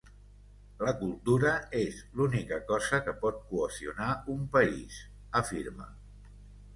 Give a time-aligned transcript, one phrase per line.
[0.85, 1.49] La cultura
[1.79, 4.97] és l’única cosa que pot cohesionar un país,
[5.41, 5.87] afirma.